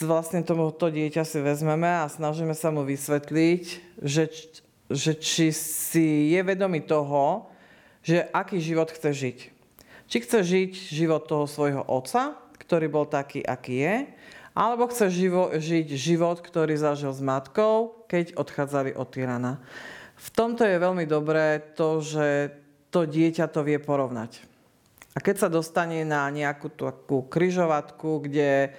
vlastne 0.04 0.44
tomuto 0.44 0.92
dieťa 0.92 1.24
si 1.24 1.40
vezmeme 1.40 1.88
a 1.88 2.12
snažíme 2.12 2.52
sa 2.52 2.68
mu 2.68 2.84
vysvetliť, 2.84 3.64
že 4.04 4.28
že 4.92 5.16
či 5.16 5.48
si 5.56 6.36
je 6.36 6.40
vedomý 6.44 6.84
toho, 6.84 7.48
že 8.04 8.28
aký 8.30 8.60
život 8.60 8.92
chce 8.92 9.10
žiť. 9.16 9.38
Či 10.06 10.16
chce 10.20 10.38
žiť 10.44 10.72
život 10.92 11.24
toho 11.24 11.48
svojho 11.48 11.80
otca, 11.88 12.36
ktorý 12.60 12.92
bol 12.92 13.08
taký, 13.08 13.40
aký 13.40 13.80
je, 13.80 13.96
alebo 14.52 14.84
chce 14.92 15.08
živo, 15.08 15.48
žiť 15.56 15.96
život, 15.96 16.44
ktorý 16.44 16.76
zažil 16.76 17.16
s 17.16 17.24
matkou, 17.24 18.04
keď 18.04 18.36
odchádzali 18.36 18.92
od 18.92 19.08
tyrana. 19.08 19.64
V 20.20 20.28
tomto 20.28 20.68
je 20.68 20.76
veľmi 20.76 21.08
dobré 21.08 21.72
to, 21.72 22.04
že 22.04 22.52
to 22.92 23.08
dieťa 23.08 23.48
to 23.48 23.64
vie 23.64 23.80
porovnať. 23.80 24.51
A 25.12 25.18
keď 25.20 25.44
sa 25.44 25.48
dostane 25.52 26.08
na 26.08 26.24
nejakú 26.32 26.72
takú 26.72 27.28
kryžovatku, 27.28 28.24
kde 28.24 28.72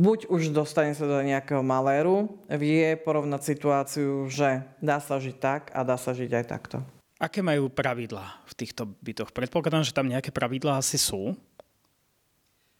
buď 0.00 0.32
už 0.32 0.54
dostane 0.54 0.96
sa 0.96 1.04
do 1.04 1.20
nejakého 1.20 1.60
maléru, 1.60 2.40
vie 2.48 2.96
porovnať 2.96 3.40
situáciu, 3.44 4.30
že 4.32 4.64
dá 4.80 4.96
sa 5.02 5.20
žiť 5.20 5.36
tak 5.36 5.62
a 5.76 5.84
dá 5.84 6.00
sa 6.00 6.16
žiť 6.16 6.30
aj 6.32 6.44
takto. 6.48 6.80
Aké 7.18 7.42
majú 7.42 7.66
pravidlá 7.66 8.46
v 8.46 8.52
týchto 8.54 8.86
bytoch? 9.02 9.34
Predpokladám, 9.34 9.82
že 9.82 9.92
tam 9.92 10.06
nejaké 10.06 10.30
pravidlá 10.30 10.78
asi 10.78 10.96
sú. 10.96 11.34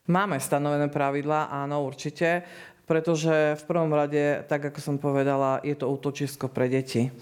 Máme 0.08 0.40
stanovené 0.40 0.88
pravidlá, 0.88 1.52
áno, 1.52 1.84
určite, 1.84 2.46
pretože 2.88 3.58
v 3.60 3.64
prvom 3.68 3.92
rade, 3.92 4.46
tak 4.48 4.72
ako 4.72 4.80
som 4.80 4.96
povedala, 4.96 5.60
je 5.60 5.76
to 5.76 5.90
útočisko 5.90 6.48
pre 6.48 6.72
deti. 6.72 7.12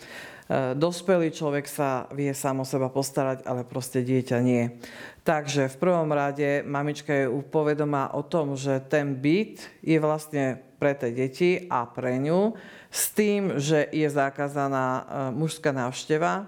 E, 0.47 0.79
dospelý 0.79 1.35
človek 1.35 1.67
sa 1.67 2.07
vie 2.15 2.31
sám 2.31 2.63
o 2.63 2.67
seba 2.67 2.87
postarať, 2.87 3.43
ale 3.43 3.67
proste 3.67 4.07
dieťa 4.07 4.39
nie. 4.39 4.79
Takže 5.27 5.67
v 5.67 5.77
prvom 5.83 6.07
rade 6.15 6.63
mamička 6.63 7.11
je 7.11 7.27
upovedomá 7.27 8.15
o 8.15 8.23
tom, 8.23 8.55
že 8.55 8.79
ten 8.87 9.19
byt 9.19 9.83
je 9.83 9.99
vlastne 9.99 10.63
pre 10.79 10.95
tie 10.95 11.11
deti 11.11 11.51
a 11.67 11.83
pre 11.83 12.23
ňu 12.23 12.55
s 12.95 13.11
tým, 13.11 13.59
že 13.59 13.91
je 13.91 14.07
zakázaná 14.07 14.87
e, 14.87 15.03
mužská 15.35 15.75
návšteva. 15.75 16.47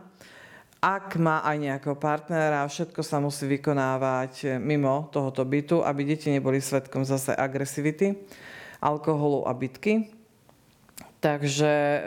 Ak 0.78 1.18
má 1.18 1.42
aj 1.42 1.58
nejakého 1.58 1.98
partnera, 1.98 2.62
všetko 2.70 3.02
sa 3.02 3.18
musí 3.18 3.50
vykonávať 3.50 4.62
mimo 4.62 5.10
tohoto 5.10 5.42
bytu, 5.42 5.82
aby 5.82 6.06
deti 6.06 6.30
neboli 6.30 6.62
svetkom 6.62 7.02
zase 7.02 7.34
agresivity, 7.34 8.14
alkoholu 8.78 9.42
a 9.42 9.50
bitky. 9.58 10.17
Takže 11.18 11.66
e, 11.66 12.00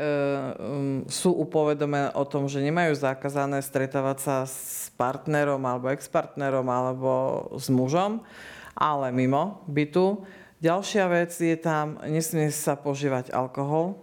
um, 0.56 1.04
sú 1.12 1.36
upovedomené 1.36 2.16
o 2.16 2.24
tom, 2.24 2.48
že 2.48 2.64
nemajú 2.64 2.96
zakázané 2.96 3.60
stretávať 3.60 4.18
sa 4.24 4.36
s 4.48 4.88
partnerom 4.96 5.60
alebo 5.68 5.92
ex-partnerom 5.92 6.64
alebo 6.72 7.12
s 7.60 7.68
mužom, 7.68 8.24
ale 8.72 9.12
mimo 9.12 9.68
bytu. 9.68 10.24
Ďalšia 10.64 11.12
vec 11.12 11.36
je 11.36 11.60
tam, 11.60 12.00
nesmie 12.08 12.56
sa 12.56 12.80
požívať 12.80 13.36
alkohol, 13.36 14.00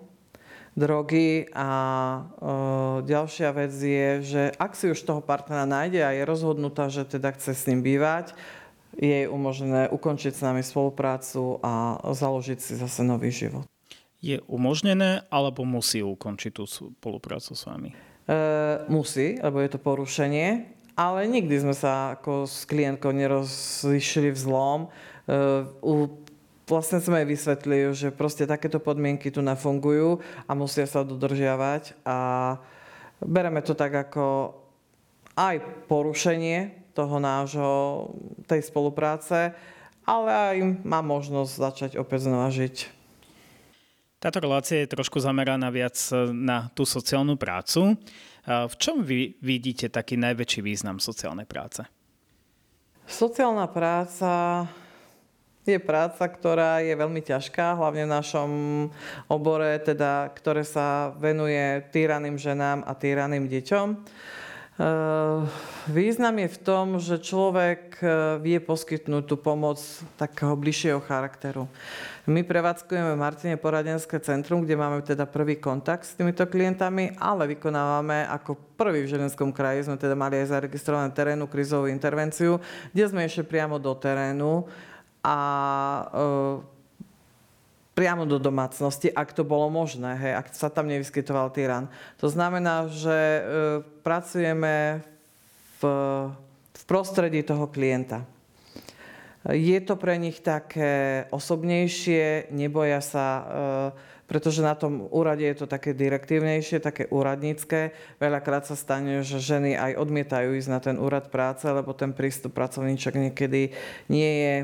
drogy 0.77 1.49
a 1.57 1.71
e, 1.73 2.21
ďalšia 3.09 3.49
vec 3.57 3.73
je, 3.73 4.09
že 4.21 4.43
ak 4.61 4.77
si 4.77 4.93
už 4.93 5.09
toho 5.09 5.25
partnera 5.25 5.65
nájde 5.65 6.05
a 6.05 6.13
je 6.13 6.29
rozhodnutá, 6.29 6.93
že 6.93 7.09
teda 7.09 7.33
chce 7.33 7.57
s 7.57 7.65
ním 7.65 7.81
bývať, 7.81 8.37
je 8.93 9.25
umožnené 9.25 9.89
ukončiť 9.89 10.37
s 10.37 10.45
nami 10.45 10.61
spoluprácu 10.61 11.65
a 11.65 11.97
založiť 12.13 12.59
si 12.61 12.77
zase 12.77 13.01
nový 13.09 13.33
život 13.33 13.65
je 14.19 14.43
umožnené 14.51 15.23
alebo 15.31 15.63
musí 15.63 16.03
ukončiť 16.03 16.51
tú 16.51 16.65
spoluprácu 16.67 17.55
s 17.55 17.63
vami? 17.67 17.95
E, 17.95 17.99
musí, 18.91 19.39
lebo 19.39 19.63
je 19.63 19.71
to 19.71 19.79
porušenie, 19.79 20.75
ale 20.99 21.31
nikdy 21.31 21.55
sme 21.63 21.75
sa 21.75 22.19
ako 22.19 22.51
s 22.51 22.67
klientkou 22.67 23.15
nerozlišili 23.15 24.35
v 24.35 24.39
zlom. 24.39 24.81
E, 24.85 24.89
u, 25.81 26.11
vlastne 26.67 26.99
sme 26.99 27.23
jej 27.23 27.31
vysvetlili, 27.31 27.95
že 27.95 28.09
proste 28.11 28.45
takéto 28.45 28.83
podmienky 28.83 29.31
tu 29.31 29.39
nafungujú 29.39 30.19
a 30.45 30.53
musia 30.59 30.85
sa 30.91 31.07
dodržiavať 31.07 31.95
a 32.03 32.19
bereme 33.23 33.63
to 33.63 33.79
tak 33.79 33.95
ako 33.95 34.59
aj 35.39 35.63
porušenie 35.87 36.91
toho 36.99 37.23
nášho, 37.23 37.75
tej 38.51 38.67
spolupráce, 38.67 39.55
ale 40.03 40.31
aj 40.35 40.57
má 40.83 40.99
možnosť 40.99 41.53
začať 41.55 41.91
opäť 41.95 42.27
znova 42.27 42.51
žiť. 42.51 42.98
Táto 44.19 44.43
relácia 44.43 44.83
je 44.83 44.91
trošku 44.91 45.23
zameraná 45.23 45.71
viac 45.71 45.95
na 46.35 46.67
tú 46.75 46.83
sociálnu 46.83 47.39
prácu. 47.39 47.95
V 48.43 48.75
čom 48.75 49.07
vy 49.07 49.39
vidíte 49.39 49.87
taký 49.87 50.19
najväčší 50.19 50.59
význam 50.59 50.99
sociálnej 50.99 51.47
práce? 51.47 51.87
Sociálna 53.07 53.71
práca 53.71 54.67
je 55.63 55.79
práca, 55.79 56.25
ktorá 56.27 56.83
je 56.83 56.99
veľmi 56.99 57.23
ťažká, 57.23 57.79
hlavne 57.79 58.09
v 58.09 58.15
našom 58.19 58.51
obore, 59.31 59.79
teda, 59.85 60.35
ktoré 60.35 60.67
sa 60.67 61.15
venuje 61.15 61.87
týraným 61.95 62.41
ženám 62.41 62.83
a 62.89 62.93
týraným 62.99 63.47
deťom. 63.47 63.87
Eh, 64.79 65.41
význam 65.91 66.39
je 66.39 66.55
v 66.55 66.59
tom, 66.63 66.87
že 67.03 67.19
človek 67.19 67.99
eh, 67.99 68.39
vie 68.39 68.63
poskytnúť 68.63 69.27
tú 69.27 69.35
pomoc 69.35 69.83
takého 70.15 70.55
bližšieho 70.55 71.03
charakteru. 71.03 71.67
My 72.31 72.47
prevádzkujeme 72.47 73.19
Martine 73.19 73.59
poradenské 73.59 74.23
centrum, 74.23 74.63
kde 74.63 74.79
máme 74.79 75.03
teda 75.03 75.27
prvý 75.27 75.59
kontakt 75.59 76.07
s 76.07 76.15
týmito 76.15 76.47
klientami, 76.47 77.11
ale 77.19 77.59
vykonávame 77.59 78.31
ako 78.31 78.55
prvý 78.79 79.03
v 79.03 79.19
Želenskom 79.19 79.51
kraji, 79.51 79.91
sme 79.91 79.99
teda 79.99 80.15
mali 80.15 80.47
aj 80.47 80.55
zaregistrovanú 80.55 81.11
terénu 81.11 81.51
krizovú 81.51 81.91
intervenciu, 81.91 82.63
kde 82.95 83.05
sme 83.11 83.27
išli 83.27 83.43
priamo 83.43 83.83
do 83.83 83.91
terénu 83.99 84.63
a 85.27 85.39
e, 86.07 86.78
priamo 87.99 88.31
do 88.31 88.39
domácnosti, 88.39 89.11
ak 89.11 89.35
to 89.35 89.43
bolo 89.43 89.67
možné, 89.75 90.15
hej, 90.15 90.33
ak 90.39 90.55
sa 90.55 90.71
tam 90.71 90.87
nevyskytoval 90.87 91.51
tyran. 91.51 91.91
To 92.23 92.31
znamená, 92.31 92.87
že 92.87 93.11
e, 93.11 93.43
pracujeme 94.07 95.03
v, 95.83 95.91
v 96.79 96.83
prostredí 96.87 97.43
toho 97.43 97.67
klienta. 97.67 98.23
Je 99.51 99.75
to 99.83 99.99
pre 99.99 100.15
nich 100.15 100.39
také 100.39 101.27
osobnejšie, 101.35 102.55
neboja 102.55 103.03
sa, 103.03 103.27
e, 103.27 103.43
pretože 104.31 104.63
na 104.63 104.79
tom 104.79 105.11
úrade 105.11 105.43
je 105.43 105.59
to 105.59 105.67
také 105.67 105.91
direktívnejšie, 105.91 106.79
také 106.79 107.11
úradnícke. 107.11 107.91
Veľakrát 108.23 108.63
sa 108.63 108.79
stane, 108.79 109.27
že 109.27 109.43
ženy 109.43 109.75
aj 109.75 109.99
odmietajú 109.99 110.55
ísť 110.55 110.71
na 110.71 110.79
ten 110.79 111.03
úrad 111.03 111.35
práce, 111.35 111.67
lebo 111.67 111.91
ten 111.99 112.15
prístup 112.15 112.55
pracovníčok 112.55 113.19
niekedy 113.19 113.75
nie 114.07 114.31
je 114.39 114.55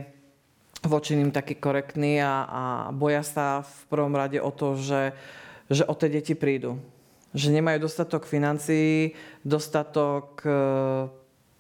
voči 0.84 1.16
ním 1.16 1.32
taký 1.32 1.56
korektný 1.56 2.20
a, 2.20 2.44
a 2.44 2.62
boja 2.92 3.24
sa 3.24 3.64
v 3.64 3.76
prvom 3.88 4.14
rade 4.14 4.38
o 4.38 4.52
to, 4.52 4.76
že, 4.76 5.16
že 5.72 5.84
o 5.88 5.94
tie 5.96 6.12
deti 6.12 6.36
prídu. 6.36 6.78
Že 7.34 7.58
nemajú 7.58 7.88
dostatok 7.88 8.28
financií, 8.30 9.16
dostatok 9.42 10.38
e, 10.46 10.50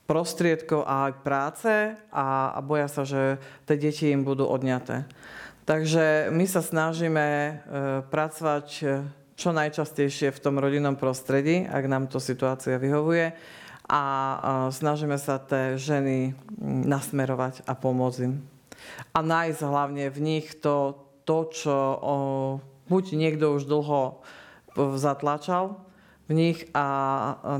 prostriedkov 0.06 0.86
a 0.86 1.10
aj 1.10 1.12
práce 1.24 1.72
a, 2.14 2.54
a 2.54 2.58
boja 2.62 2.86
sa, 2.86 3.02
že 3.02 3.42
tie 3.66 3.76
deti 3.80 4.12
im 4.12 4.22
budú 4.22 4.46
odňaté. 4.46 5.08
Takže 5.64 6.30
my 6.30 6.44
sa 6.46 6.60
snažíme 6.60 7.26
e, 7.26 7.52
pracovať 8.06 8.68
e, 8.80 8.84
čo 9.34 9.50
najčastejšie 9.50 10.30
v 10.30 10.42
tom 10.42 10.62
rodinnom 10.62 10.94
prostredí, 10.94 11.66
ak 11.66 11.84
nám 11.90 12.06
to 12.06 12.22
situácia 12.22 12.78
vyhovuje 12.78 13.34
a 13.84 14.02
snažíme 14.72 15.18
sa 15.20 15.36
tie 15.36 15.76
ženy 15.76 16.32
nasmerovať 16.62 17.66
a 17.68 17.76
pomôcť 17.76 18.20
im 18.24 18.53
a 19.14 19.18
nájsť 19.22 19.60
hlavne 19.62 20.04
v 20.10 20.18
nich 20.20 20.46
to, 20.58 20.98
to 21.26 21.50
čo 21.50 21.76
o, 21.76 22.16
buď 22.90 23.04
niekto 23.16 23.54
už 23.56 23.66
dlho 23.66 24.22
zatlačal 24.98 25.80
v 26.26 26.32
nich 26.32 26.58
a 26.72 26.86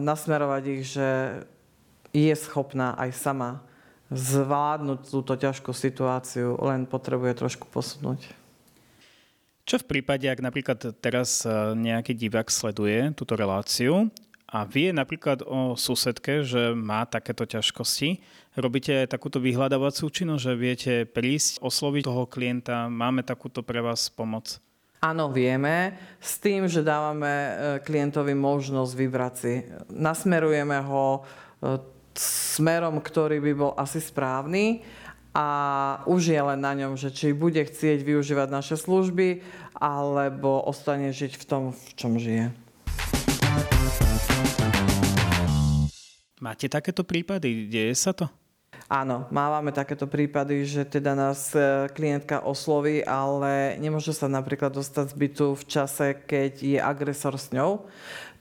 nasmerovať 0.01 0.63
ich, 0.67 0.85
že 0.97 1.09
je 2.15 2.35
schopná 2.35 2.97
aj 2.97 3.11
sama 3.13 3.51
zvládnuť 4.13 5.01
túto 5.11 5.35
ťažkú 5.35 5.75
situáciu, 5.75 6.55
len 6.63 6.87
potrebuje 6.87 7.45
trošku 7.45 7.67
posunúť. 7.69 8.31
Čo 9.65 9.81
v 9.81 9.89
prípade, 9.97 10.29
ak 10.29 10.45
napríklad 10.45 10.77
teraz 11.01 11.41
e, 11.43 11.49
nejaký 11.73 12.13
divák 12.13 12.53
sleduje 12.53 13.17
túto 13.17 13.33
reláciu 13.33 14.13
a 14.55 14.63
vie 14.63 14.95
napríklad 14.95 15.43
o 15.43 15.75
susedke, 15.75 16.47
že 16.47 16.79
má 16.79 17.03
takéto 17.11 17.43
ťažkosti, 17.43 18.23
robíte 18.55 19.03
takúto 19.11 19.43
vyhľadávacú 19.43 20.07
činnosť, 20.07 20.43
že 20.47 20.55
viete 20.55 20.95
prísť, 21.11 21.59
osloviť 21.59 22.07
toho 22.07 22.31
klienta, 22.31 22.87
máme 22.87 23.27
takúto 23.27 23.67
pre 23.67 23.83
vás 23.83 24.07
pomoc? 24.15 24.63
Áno, 25.03 25.29
vieme, 25.29 25.99
s 26.23 26.39
tým, 26.39 26.71
že 26.71 26.87
dávame 26.87 27.29
e, 27.29 27.51
klientovi 27.83 28.33
možnosť 28.33 28.93
vybrať 28.95 29.35
si. 29.37 29.55
Nasmerujeme 29.91 30.81
ho 30.87 31.21
e, 31.21 31.21
smerom, 32.17 33.03
ktorý 33.03 33.43
by 33.43 33.53
bol 33.59 33.73
asi 33.77 33.99
správny 34.01 34.87
a 35.35 35.47
už 36.07 36.31
je 36.31 36.41
len 36.41 36.63
na 36.63 36.73
ňom, 36.79 36.95
že 36.95 37.11
či 37.11 37.35
bude 37.35 37.59
chcieť 37.59 38.07
využívať 38.07 38.49
naše 38.49 38.79
služby, 38.79 39.43
alebo 39.77 40.63
ostane 40.63 41.11
žiť 41.11 41.43
v 41.43 41.45
tom, 41.45 41.63
v 41.75 41.91
čom 41.99 42.17
žije. 42.17 42.64
Máte 46.45 46.69
takéto 46.69 47.09
prípady? 47.09 47.73
Deje 47.73 47.97
sa 47.97 48.13
to? 48.13 48.29
Áno, 48.85 49.25
mávame 49.33 49.73
takéto 49.73 50.05
prípady, 50.05 50.69
že 50.69 50.85
teda 50.85 51.17
nás 51.17 51.57
e, 51.57 51.89
klientka 51.97 52.45
osloví, 52.45 53.01
ale 53.01 53.81
nemôže 53.81 54.13
sa 54.13 54.29
napríklad 54.29 54.69
dostať 54.77 55.09
z 55.09 55.17
bytu 55.25 55.47
v 55.57 55.65
čase, 55.65 56.07
keď 56.13 56.53
je 56.61 56.77
agresor 56.77 57.41
s 57.41 57.49
ňou. 57.49 57.89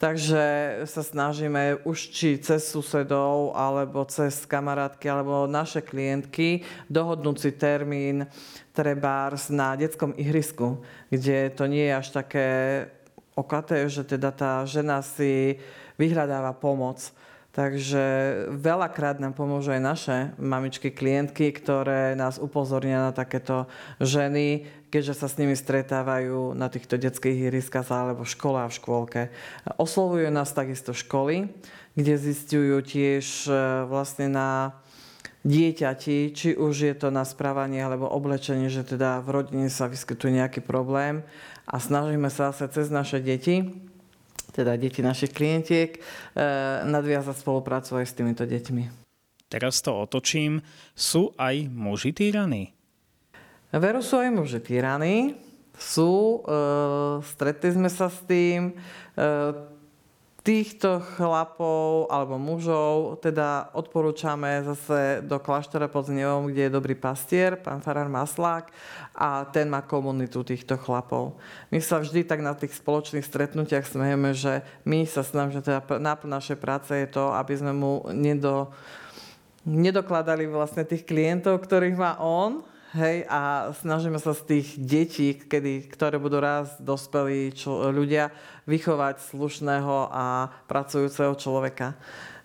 Takže 0.03 0.43
sa 0.83 0.99
snažíme 0.99 1.79
už 1.87 2.11
či 2.11 2.35
cez 2.43 2.67
susedov, 2.67 3.55
alebo 3.55 4.03
cez 4.03 4.43
kamarátky, 4.43 5.07
alebo 5.07 5.47
naše 5.47 5.79
klientky 5.79 6.67
dohodnúť 6.91 7.37
si 7.39 7.51
termín 7.55 8.27
trebárs 8.75 9.47
na 9.47 9.79
detskom 9.79 10.11
ihrisku, 10.19 10.83
kde 11.07 11.55
to 11.55 11.71
nie 11.71 11.87
je 11.87 11.95
až 11.95 12.07
také 12.11 12.47
okaté, 13.31 13.87
že 13.87 14.03
teda 14.03 14.35
tá 14.35 14.67
žena 14.67 14.99
si 14.99 15.55
vyhľadáva 15.95 16.51
pomoc 16.51 16.99
Takže 17.53 18.03
veľakrát 18.49 19.21
nám 19.21 19.37
pomôžu 19.37 19.77
aj 19.77 19.81
naše 19.85 20.17
mamičky, 20.41 20.89
klientky, 20.89 21.53
ktoré 21.53 22.17
nás 22.17 22.41
upozornia 22.41 22.97
na 22.97 23.13
takéto 23.13 23.69
ženy, 24.01 24.65
keďže 24.89 25.21
sa 25.21 25.29
s 25.29 25.37
nimi 25.37 25.53
stretávajú 25.53 26.57
na 26.57 26.65
týchto 26.73 26.97
detských 26.97 27.53
ihriskách 27.53 27.85
alebo 27.93 28.25
v 28.25 28.33
škole 28.33 28.57
a 28.57 28.65
v 28.65 28.77
škôlke. 28.81 29.21
Oslovujú 29.77 30.33
nás 30.33 30.49
takisto 30.49 30.97
školy, 30.97 31.53
kde 31.93 32.13
zistujú 32.17 32.81
tiež 32.81 33.45
e, 33.45 33.53
vlastne 33.85 34.33
na 34.33 34.81
dieťati, 35.45 36.33
či 36.33 36.57
už 36.57 36.73
je 36.89 36.95
to 36.97 37.13
na 37.13 37.21
správanie 37.21 37.85
alebo 37.85 38.09
oblečenie, 38.09 38.73
že 38.73 38.81
teda 38.81 39.21
v 39.21 39.29
rodine 39.29 39.69
sa 39.69 39.85
vyskytuje 39.85 40.41
nejaký 40.41 40.65
problém 40.65 41.21
a 41.69 41.77
snažíme 41.77 42.33
sa 42.33 42.49
zase 42.49 42.65
cez 42.81 42.89
naše 42.89 43.21
deti 43.21 43.92
teda 44.53 44.77
deti 44.77 45.01
našich 45.01 45.33
klientiek, 45.33 45.97
e, 45.97 46.01
nadviazať 46.85 47.41
spoluprácu 47.41 47.97
aj 47.97 48.05
s 48.05 48.13
týmito 48.13 48.45
deťmi. 48.45 49.03
Teraz 49.49 49.81
to 49.81 49.93
otočím. 49.93 50.61
Sú 50.93 51.33
aj 51.37 51.69
muži 51.69 52.13
týraní? 52.13 52.73
Veru 53.73 54.05
sú 54.05 54.21
aj 54.21 54.29
muži 54.29 54.61
týraní. 54.61 55.33
Sú, 55.73 56.45
e, 56.45 56.61
stretli 57.25 57.73
sme 57.73 57.89
sa 57.89 58.13
s 58.13 58.21
tým. 58.29 58.73
E, 58.73 59.72
týchto 60.43 60.99
chlapov 61.15 62.11
alebo 62.11 62.35
mužov 62.35 63.23
teda 63.23 63.71
odporúčame 63.71 64.59
zase 64.67 65.23
do 65.23 65.39
kláštora 65.39 65.87
pod 65.87 66.11
Znevom, 66.11 66.51
kde 66.51 66.67
je 66.67 66.75
dobrý 66.75 66.99
pastier, 66.99 67.55
pán 67.55 67.79
Farar 67.79 68.11
Maslák 68.11 68.67
a 69.15 69.47
ten 69.47 69.71
má 69.71 69.79
komunitu 69.79 70.43
týchto 70.43 70.75
chlapov. 70.75 71.39
My 71.71 71.79
sa 71.79 72.03
vždy 72.03 72.27
tak 72.27 72.43
na 72.43 72.51
tých 72.51 72.75
spoločných 72.75 73.23
stretnutiach 73.23 73.87
smejeme, 73.87 74.35
že 74.35 74.67
my 74.83 75.07
sa 75.07 75.23
snažíme, 75.23 75.63
teda 75.63 75.79
náplň 75.79 76.29
našej 76.35 76.57
práce 76.59 76.91
je 76.91 77.07
to, 77.07 77.31
aby 77.31 77.55
sme 77.55 77.71
mu 77.71 78.03
nedo, 78.11 78.67
nedokladali 79.63 80.43
vlastne 80.51 80.83
tých 80.83 81.07
klientov, 81.07 81.63
ktorých 81.63 81.95
má 81.95 82.19
on, 82.19 82.67
Hej, 82.93 83.25
a 83.25 83.73
snažíme 83.73 84.21
sa 84.21 84.37
z 84.37 84.53
tých 84.53 84.77
detí, 84.77 85.33
kedy, 85.33 85.89
ktoré 85.89 86.21
budú 86.21 86.37
raz 86.37 86.77
dospelí 86.77 87.49
čo, 87.49 87.89
ľudia, 87.89 88.29
vychovať 88.69 89.33
slušného 89.33 90.13
a 90.13 90.53
pracujúceho 90.69 91.33
človeka. 91.33 91.97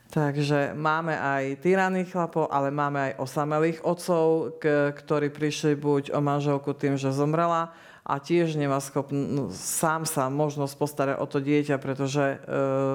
Takže 0.08 0.72
máme 0.72 1.12
aj 1.20 1.61
tyraných 1.61 2.16
chlapov, 2.16 2.48
ale 2.48 2.72
máme 2.72 3.12
aj 3.12 3.20
osamelých 3.20 3.84
otcov, 3.84 4.56
k, 4.56 4.96
ktorí 4.96 5.28
prišli 5.28 5.76
buď 5.76 6.16
o 6.16 6.20
manželku 6.24 6.72
tým, 6.72 6.96
že 6.96 7.12
zomrela 7.12 7.76
a 8.08 8.16
tiež 8.16 8.56
nemá 8.56 8.80
schopn- 8.80 9.28
no, 9.28 9.42
sám 9.52 10.08
sa 10.08 10.32
možnosť 10.32 10.74
postarať 10.80 11.16
o 11.20 11.28
to 11.28 11.44
dieťa, 11.44 11.76
pretože 11.76 12.24
e, 12.24 12.37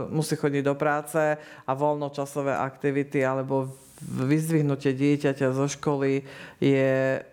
musí 0.09 0.33
chodiť 0.33 0.65
do 0.65 0.73
práce 0.73 1.37
a 1.37 1.71
voľnočasové 1.77 2.57
aktivity 2.57 3.21
alebo 3.21 3.69
vyzdvihnutie 4.07 4.91
dieťaťa 4.93 5.55
zo 5.55 5.67
školy 5.71 6.27
je 6.59 7.23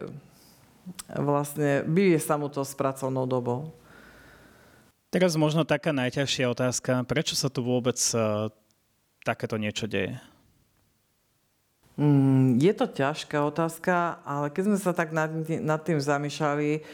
vlastne, 1.12 1.82
bije 1.86 2.18
sa 2.18 2.38
mu 2.38 2.46
to 2.50 2.62
s 2.62 2.74
pracovnou 2.74 3.26
dobou. 3.26 3.74
Teraz 5.10 5.34
možno 5.34 5.66
taká 5.66 5.90
najťažšia 5.90 6.46
otázka. 6.54 7.02
Prečo 7.02 7.34
sa 7.34 7.50
tu 7.50 7.66
vôbec 7.66 7.98
uh, 8.14 8.46
takéto 9.26 9.58
niečo 9.58 9.90
deje? 9.90 10.14
Mm, 11.98 12.62
je 12.62 12.72
to 12.72 12.86
ťažká 12.86 13.42
otázka, 13.42 14.22
ale 14.22 14.48
keď 14.54 14.62
sme 14.70 14.78
sa 14.78 14.94
tak 14.94 15.10
nad, 15.10 15.28
nad 15.60 15.80
tým 15.82 15.98
zamýšľali, 15.98 16.86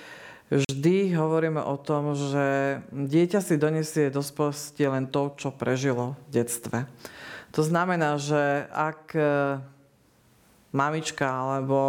vždy 0.50 1.14
hovoríme 1.14 1.59
o 1.62 1.76
tom, 1.78 2.14
že 2.14 2.78
dieťa 2.94 3.40
si 3.42 3.59
donesie 3.59 4.12
do 4.14 4.22
len 4.87 5.11
to, 5.11 5.35
čo 5.35 5.50
prežilo 5.50 6.14
v 6.28 6.42
detstve. 6.42 6.78
To 7.54 7.62
znamená, 7.64 8.20
že 8.20 8.68
ak 8.70 9.16
e, 9.16 9.22
mamička 10.76 11.24
alebo 11.24 11.80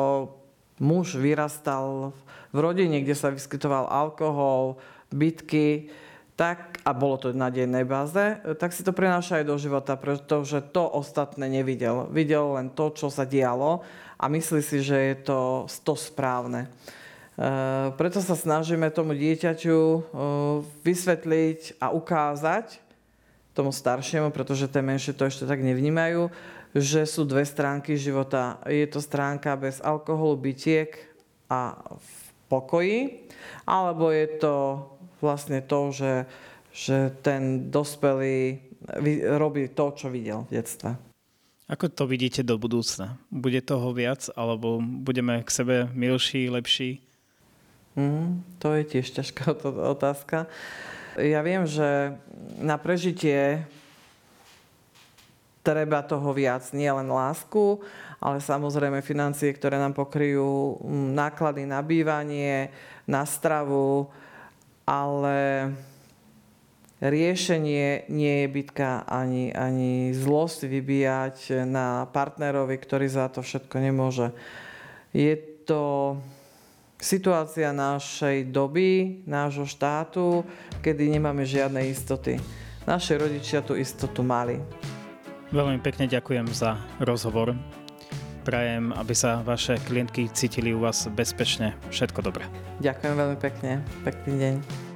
muž 0.79 1.19
vyrastal 1.19 2.15
v 2.55 2.57
rodine, 2.57 3.03
kde 3.03 3.15
sa 3.17 3.33
vyskytoval 3.33 3.91
alkohol, 3.91 4.79
bitky, 5.11 5.91
tak, 6.37 6.77
a 6.85 6.93
bolo 6.93 7.17
to 7.17 7.27
na 7.33 7.49
dennej 7.49 7.81
báze, 7.81 8.37
tak 8.61 8.69
si 8.69 8.85
to 8.85 8.93
prenáša 8.93 9.41
aj 9.41 9.45
do 9.49 9.57
života, 9.57 9.97
pretože 9.97 10.61
to 10.69 10.85
ostatné 10.85 11.49
nevidel. 11.49 12.05
Videl 12.13 12.53
len 12.53 12.69
to, 12.69 12.93
čo 12.93 13.09
sa 13.09 13.25
dialo 13.25 13.81
a 14.21 14.25
myslí 14.29 14.61
si, 14.61 14.85
že 14.85 14.97
je 15.11 15.15
to, 15.25 15.65
to 15.81 15.97
správne. 15.97 16.69
E, 17.37 17.49
preto 17.93 18.17
sa 18.17 18.33
snažíme 18.33 18.89
tomu 18.89 19.13
dieťaťu 19.13 19.77
e, 19.77 19.99
vysvetliť 20.81 21.77
a 21.77 21.93
ukázať, 21.93 22.81
tomu 23.53 23.69
staršiemu, 23.73 24.29
pretože 24.33 24.69
tie 24.69 24.81
menšie 24.81 25.13
to 25.13 25.25
ešte 25.25 25.45
tak 25.45 25.61
nevnímajú, 25.61 26.29
že 26.77 27.05
sú 27.09 27.25
dve 27.25 27.41
stránky 27.45 27.97
života. 27.97 28.61
Je 28.69 28.85
to 28.85 29.01
stránka 29.01 29.57
bez 29.57 29.81
alkoholu, 29.81 30.37
bytiek 30.37 30.93
a 31.49 31.73
v 31.97 32.09
pokoji, 32.49 33.25
alebo 33.65 34.13
je 34.13 34.27
to 34.37 34.55
vlastne 35.21 35.61
to, 35.65 35.89
že, 35.89 36.13
že 36.69 37.09
ten 37.25 37.73
dospelý 37.73 38.61
robí 39.37 39.73
to, 39.73 39.93
čo 39.97 40.13
videl 40.13 40.45
v 40.49 40.61
detstve. 40.61 40.93
Ako 41.67 41.91
to 41.91 42.07
vidíte 42.07 42.47
do 42.47 42.55
budúcna? 42.55 43.19
Bude 43.27 43.59
toho 43.59 43.91
viac, 43.91 44.31
alebo 44.39 44.79
budeme 44.79 45.43
k 45.43 45.49
sebe 45.51 45.75
milší, 45.91 46.47
lepší? 46.47 47.06
Mm, 47.97 48.45
to 48.61 48.77
je 48.77 48.83
tiež 48.85 49.09
ťažká 49.17 49.57
otázka. 49.97 50.45
Ja 51.17 51.41
viem, 51.41 51.65
že 51.65 52.13
na 52.61 52.77
prežitie 52.77 53.65
treba 55.65 56.05
toho 56.05 56.29
viac, 56.31 56.63
nie 56.77 56.87
len 56.87 57.09
lásku, 57.09 57.81
ale 58.21 58.37
samozrejme 58.39 59.01
financie, 59.01 59.49
ktoré 59.51 59.81
nám 59.81 59.97
pokryjú 59.97 60.77
mm, 60.77 61.09
náklady 61.17 61.65
na 61.65 61.81
bývanie, 61.81 62.69
na 63.09 63.25
stravu, 63.25 64.07
ale 64.85 65.73
riešenie 67.01 68.09
nie 68.13 68.45
je 68.45 68.47
bytka 68.47 69.09
ani, 69.09 69.49
ani 69.53 70.13
zlosť 70.13 70.69
vybíjať 70.69 71.65
na 71.65 72.05
partnerovi, 72.09 72.77
ktorý 72.77 73.09
za 73.09 73.25
to 73.33 73.41
všetko 73.41 73.75
nemôže. 73.81 74.31
Je 75.17 75.33
to 75.65 76.15
situácia 76.97 77.69
našej 77.69 78.49
doby, 78.49 79.21
nášho 79.29 79.69
štátu, 79.69 80.41
kedy 80.81 81.13
nemáme 81.13 81.45
žiadne 81.45 81.85
istoty. 81.87 82.41
Naši 82.89 83.19
rodičia 83.19 83.61
tú 83.61 83.77
istotu 83.77 84.25
mali. 84.25 84.57
Veľmi 85.53 85.79
pekne 85.79 86.09
ďakujem 86.11 86.47
za 86.51 86.75
rozhovor. 86.99 87.55
Prajem, 88.43 88.95
aby 88.95 89.11
sa 89.11 89.43
vaše 89.43 89.75
klientky 89.83 90.31
cítili 90.31 90.71
u 90.71 90.79
vás 90.79 91.07
bezpečne. 91.11 91.75
Všetko 91.91 92.23
dobré. 92.23 92.47
Ďakujem 92.79 93.13
veľmi 93.15 93.37
pekne. 93.39 93.83
Pekný 94.07 94.33
deň. 94.39 94.86